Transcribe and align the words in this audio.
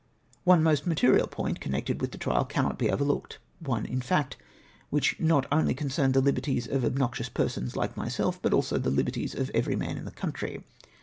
One 0.45 0.63
most 0.63 0.87
material 0.87 1.27
point 1.27 1.59
connected 1.61 2.01
with 2.01 2.11
the 2.11 2.17
trial 2.17 2.43
cannot 2.43 2.79
be 2.79 2.89
overlooked; 2.89 3.37
one, 3.59 3.85
in 3.85 3.99
foct, 3.99 4.33
which 4.89 5.19
not 5.19 5.45
only 5.51 5.75
concerned 5.75 6.15
the 6.15 6.21
liberties 6.21 6.65
of 6.65 6.83
obnoxious 6.83 7.29
persons 7.29 7.73
hke 7.75 7.95
my 7.95 8.07
self, 8.07 8.41
but 8.41 8.51
also 8.51 8.79
the 8.79 8.89
hberties 8.89 9.35
of 9.37 9.51
every 9.53 9.75
man 9.75 9.99
in 9.99 10.05
the 10.05 10.09
country. 10.09 10.63